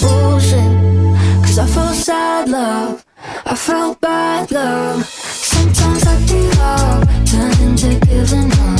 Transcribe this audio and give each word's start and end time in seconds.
bullshit. 0.00 0.72
Cause 1.44 1.58
I 1.58 1.66
felt 1.66 1.94
sad 1.94 2.48
love, 2.48 3.04
I 3.44 3.54
felt 3.54 4.00
bad 4.00 4.50
love. 4.50 5.04
Sometimes 5.06 6.06
I 6.06 6.16
give 6.26 6.58
up, 6.60 7.08
turning 7.26 7.76
to 7.76 8.06
giving 8.06 8.52
up. 8.52 8.79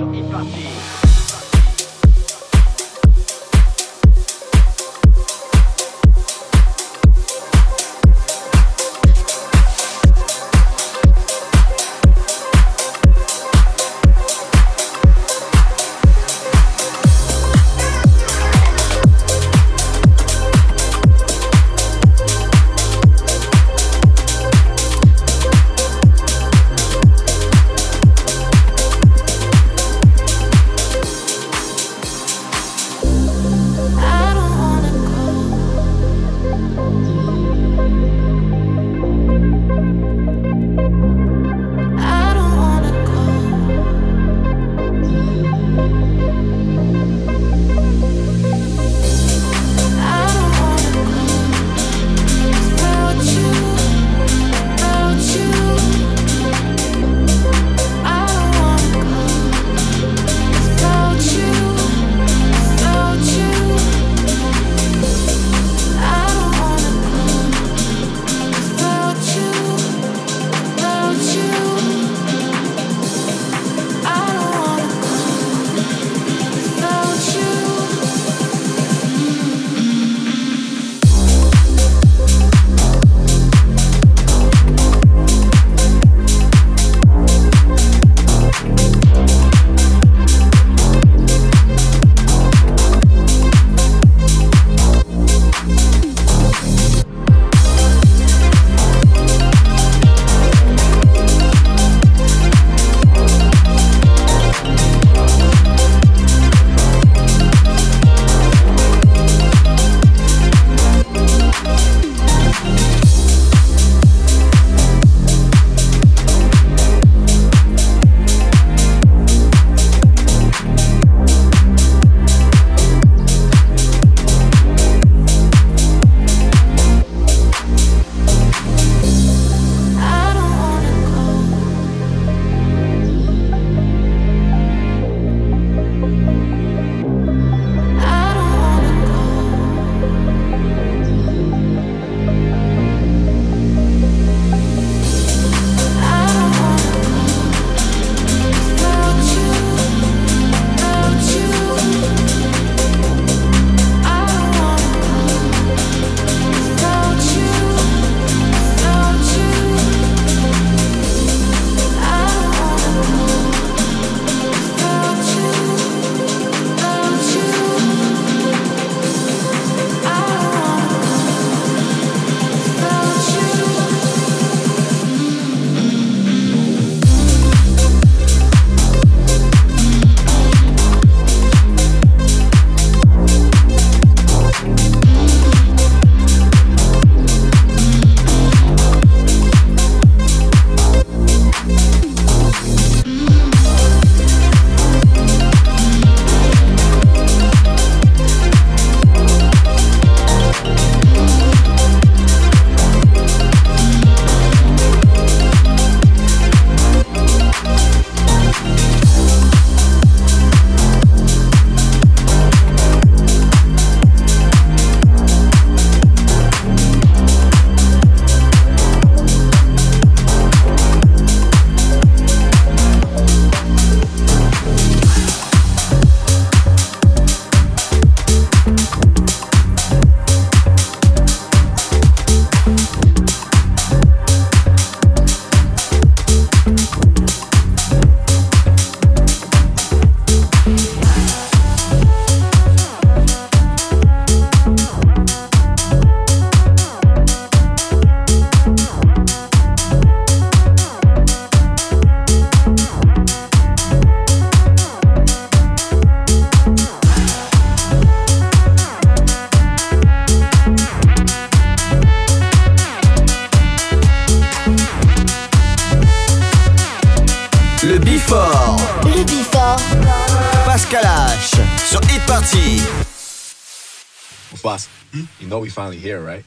Finally 275.71 275.97
here, 275.97 276.21
right? 276.21 276.43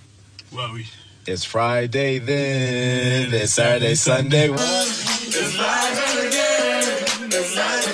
Well, 0.52 0.72
we. 0.72 0.86
It's 1.26 1.44
Friday 1.44 2.18
then. 2.18 3.32
It's 3.32 3.54
Saturday, 3.54 3.94
Sunday. 3.94 4.50
It's 4.50 5.54
Friday 5.56 6.28
again. 6.28 7.28
It's 7.32 7.54
Friday, 7.54 7.93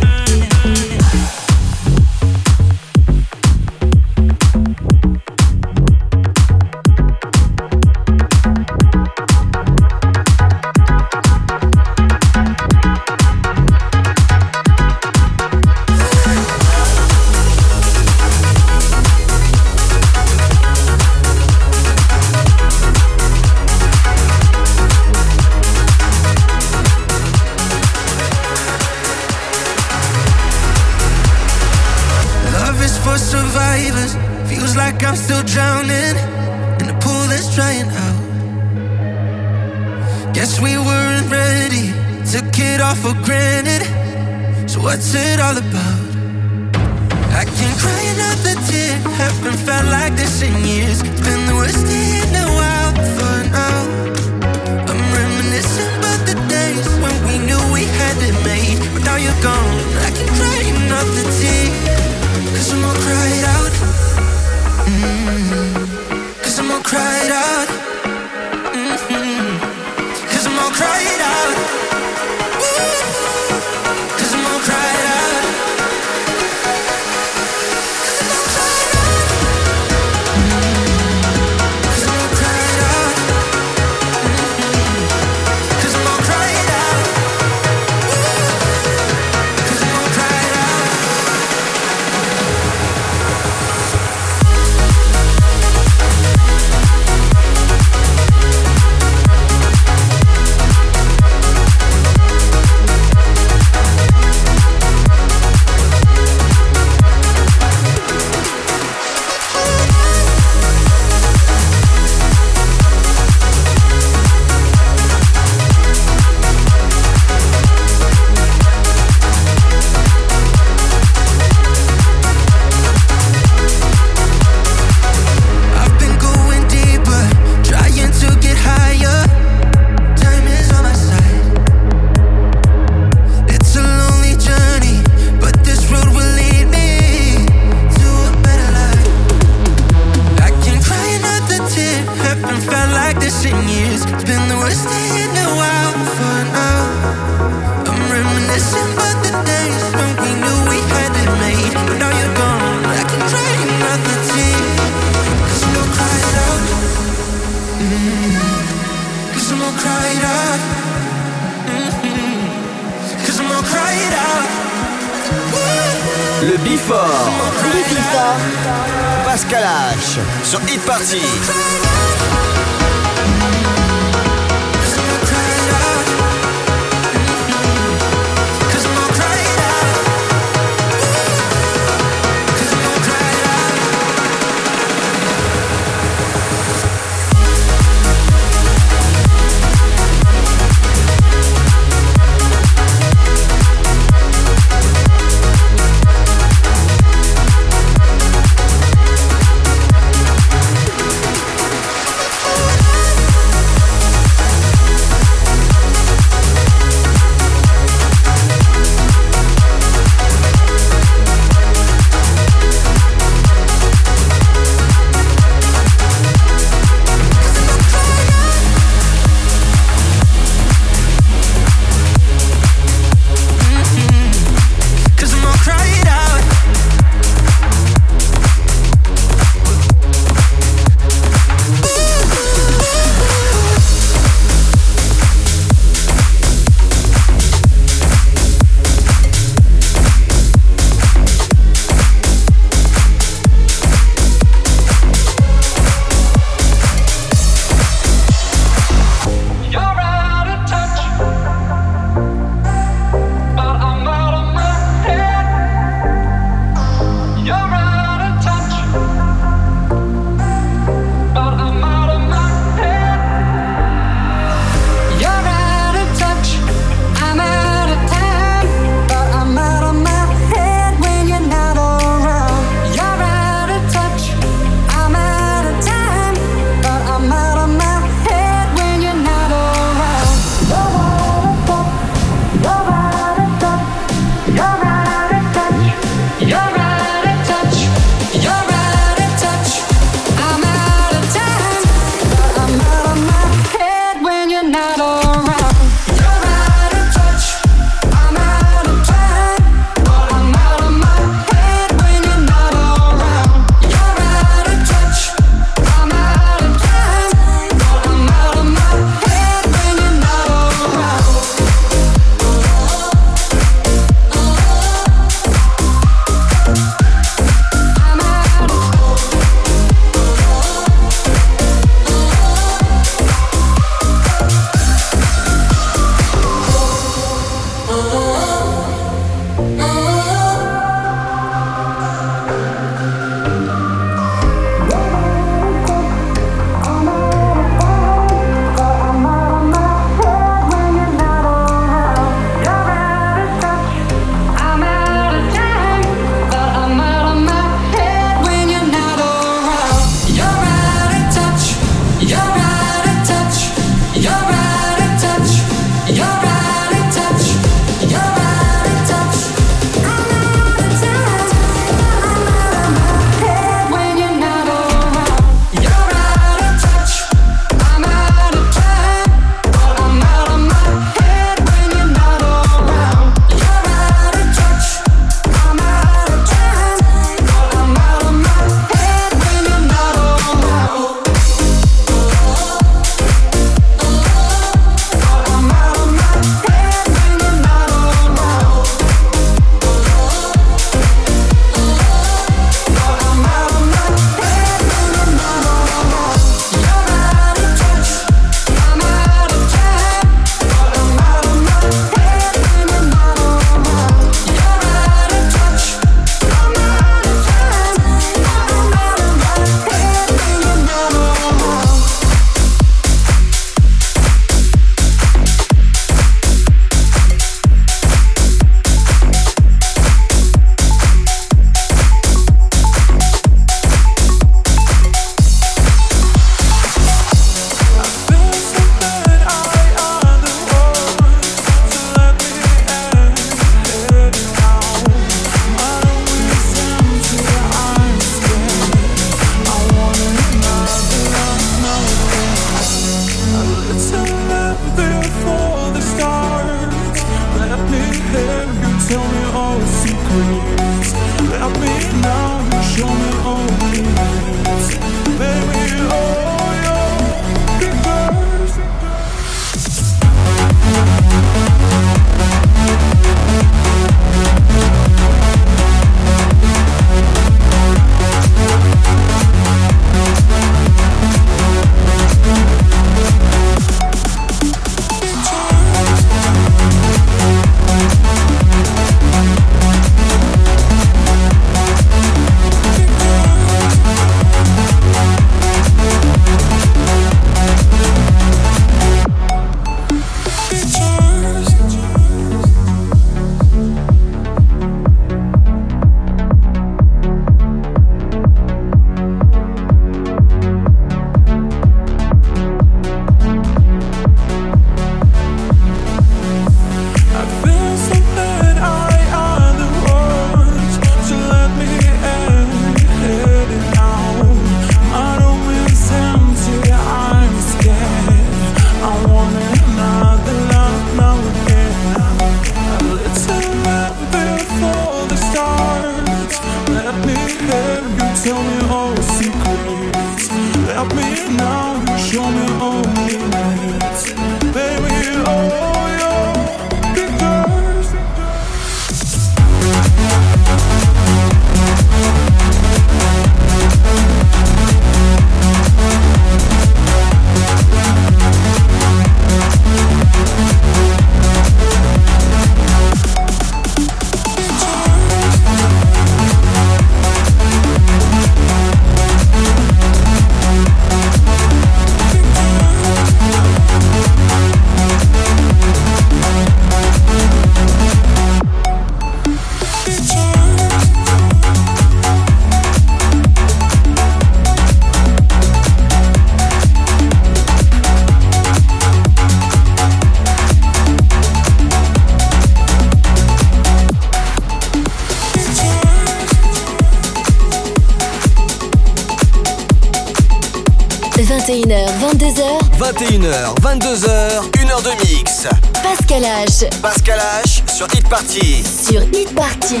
21h, 593.20 593.74
22h, 593.82 594.70
1h 594.72 595.02
de 595.02 595.10
mix. 595.20 595.66
Pascal 596.02 596.42
H. 596.42 596.88
Pascal 597.02 597.38
H 597.38 597.82
sur 597.86 598.06
Hit 598.14 598.26
Party. 598.30 598.82
Sur 598.82 599.20
Hit 599.34 599.54
Party. 599.54 600.00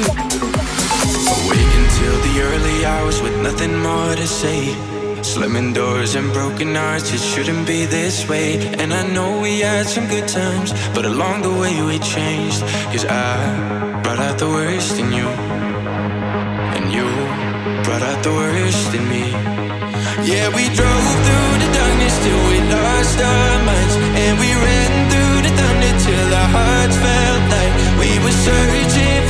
Awake 1.28 1.60
until 1.76 2.16
the 2.22 2.40
early 2.40 2.86
hours 2.86 3.20
with 3.20 3.36
nothing 3.42 3.76
more 3.76 4.16
to 4.16 4.26
say. 4.26 4.74
Slamming 5.20 5.74
doors 5.74 6.14
and 6.14 6.32
broken 6.32 6.74
hearts, 6.74 7.12
it 7.12 7.20
shouldn't 7.20 7.66
be 7.66 7.84
this 7.84 8.26
way. 8.26 8.56
And 8.78 8.90
I 8.90 9.06
know 9.12 9.38
we 9.38 9.60
had 9.60 9.86
some 9.86 10.08
good 10.08 10.26
times, 10.26 10.72
but 10.94 11.04
along 11.04 11.42
the 11.42 11.52
way 11.52 11.82
we 11.82 11.98
changed. 11.98 12.62
Cause 12.90 13.04
I 13.04 14.00
brought 14.02 14.18
out 14.18 14.38
the 14.38 14.48
worst 14.48 14.98
in 14.98 15.12
you. 15.12 15.28
And 16.74 16.90
you 16.90 17.04
brought 17.84 18.02
out 18.02 18.22
the 18.22 18.32
worst 18.32 18.94
in 18.94 19.06
me. 19.10 19.29
Yeah, 20.22 20.48
we 20.54 20.68
drove 20.76 21.08
through 21.24 21.52
the 21.64 21.70
darkness 21.72 22.14
till 22.22 22.42
we 22.50 22.58
lost 22.68 23.18
our 23.20 23.64
minds. 23.64 23.94
And 24.20 24.38
we 24.38 24.52
ran 24.52 24.90
through 25.10 25.36
the 25.48 25.52
thunder 25.56 25.92
till 26.04 26.34
our 26.34 26.50
hearts 26.56 26.96
felt 26.96 27.42
like 27.56 27.72
we 27.98 28.10
were 28.22 28.36
searching 28.44 29.29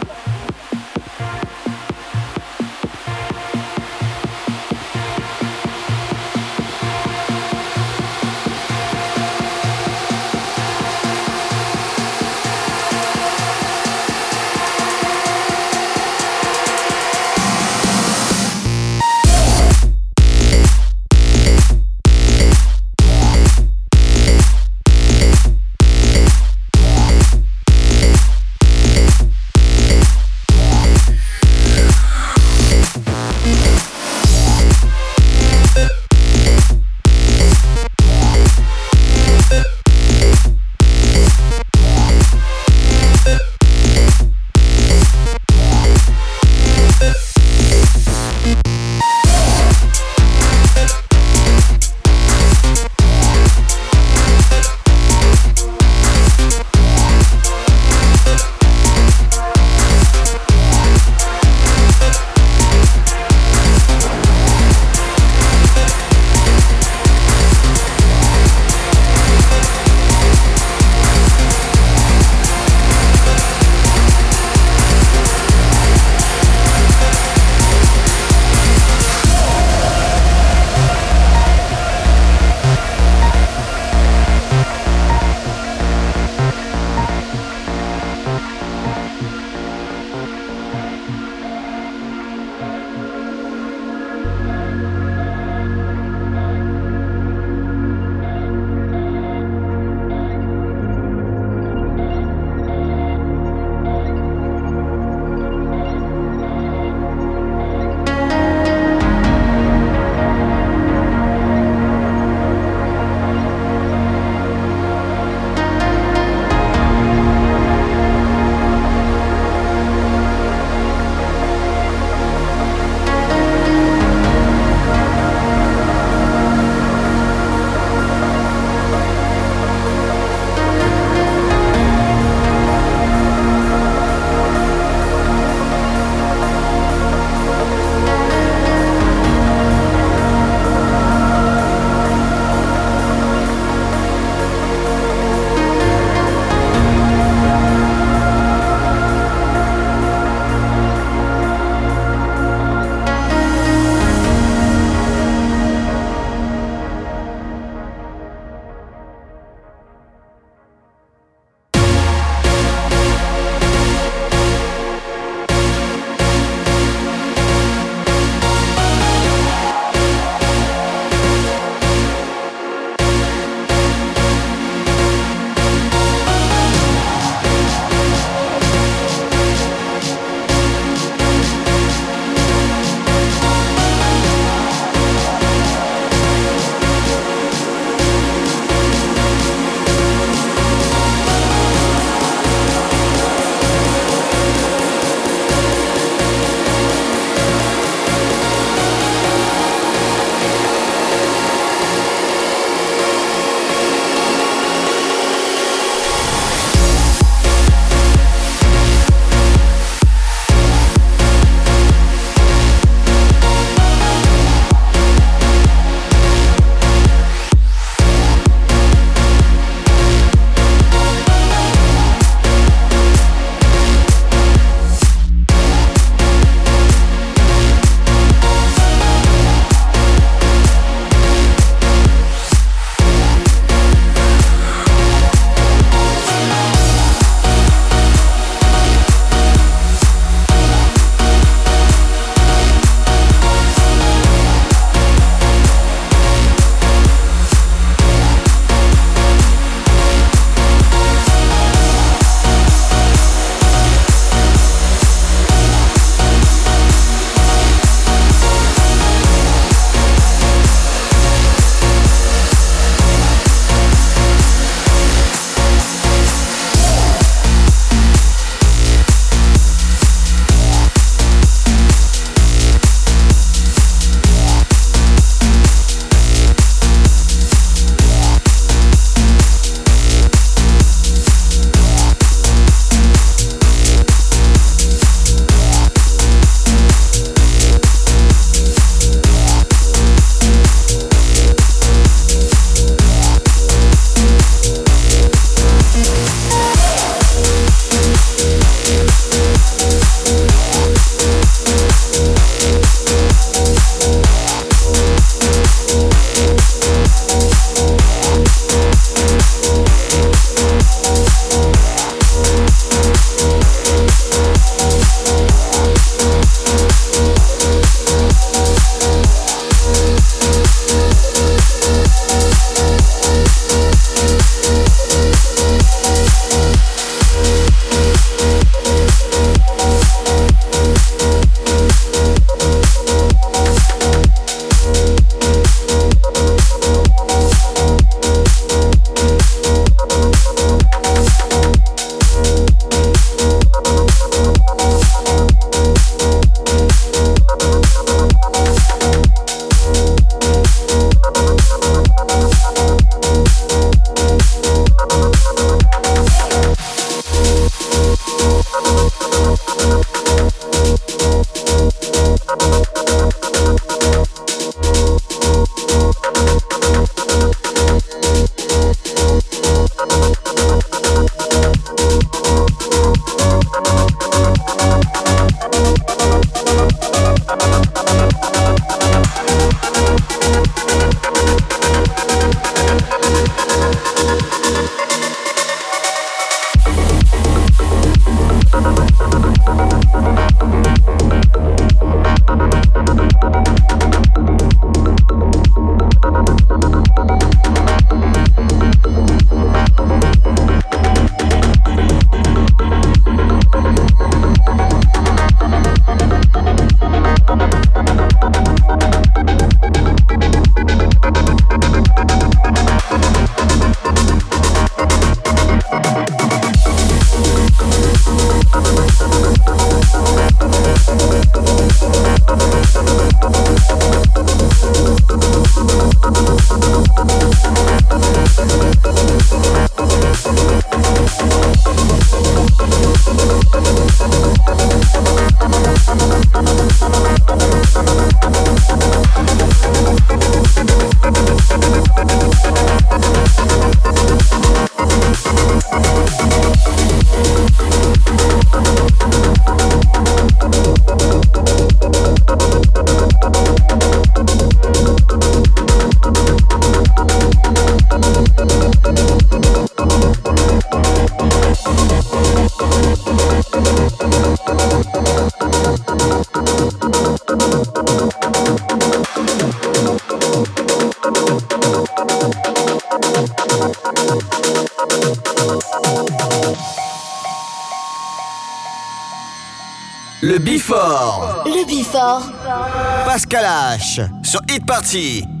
Sur 484.51 484.59
Hit 484.67 484.85
Party. 484.85 485.60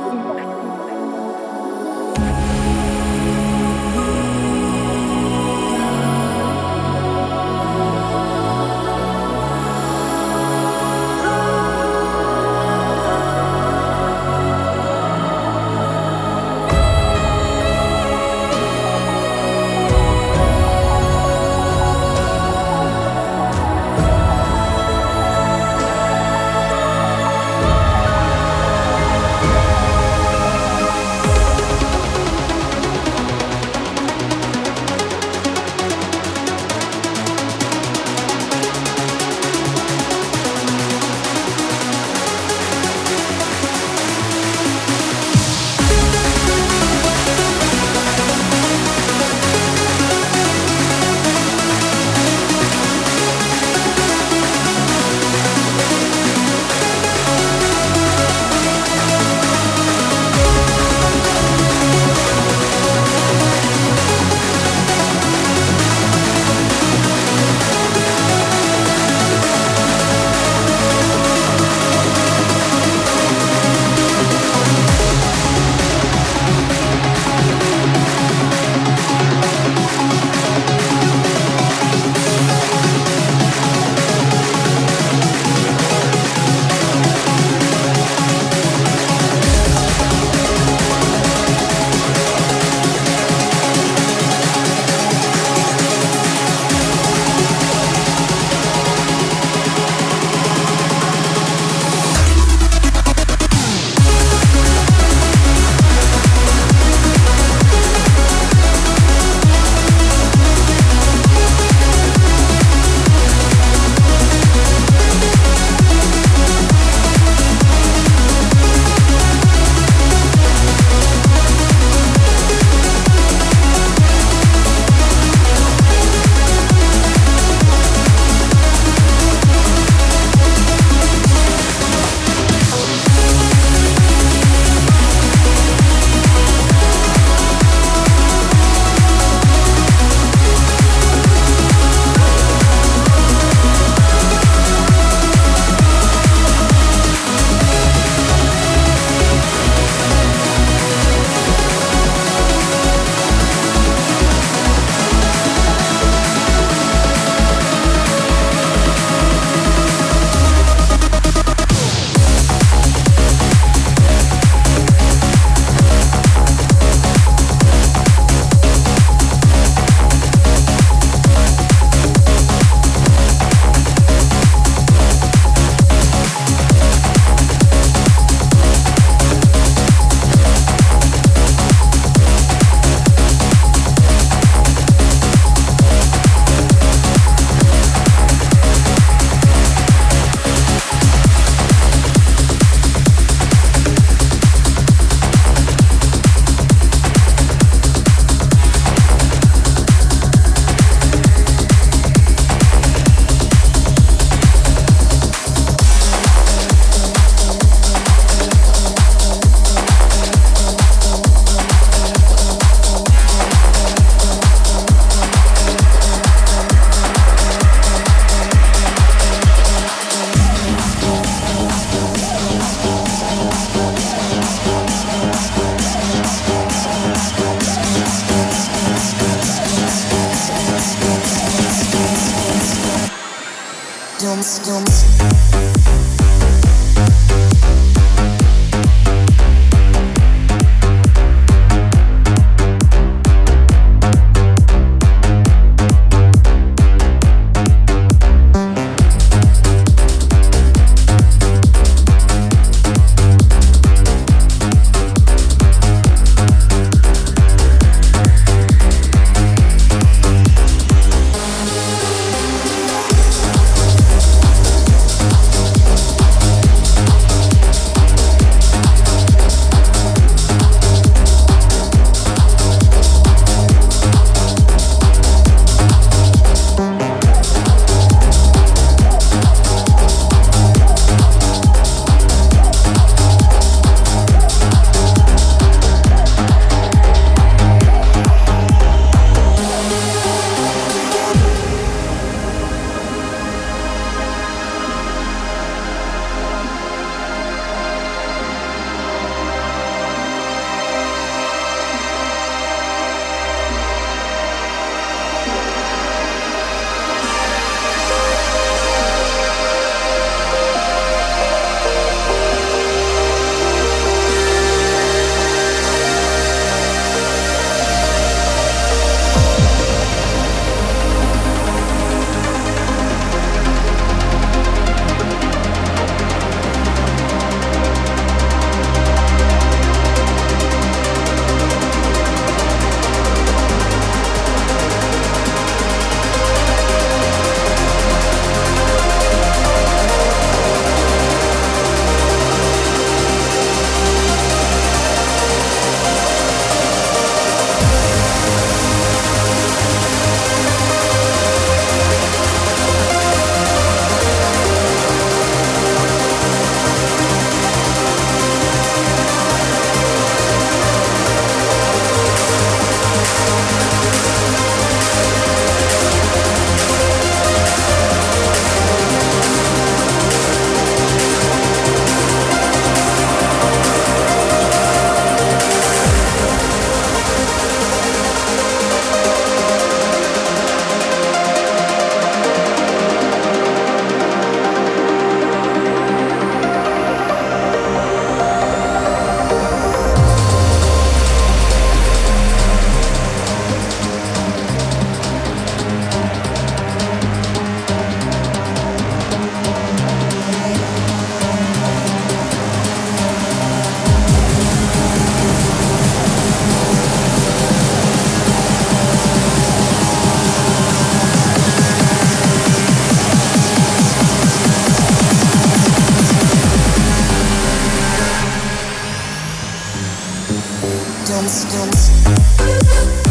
dance. 421.41 423.30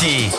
H. 0.00 0.37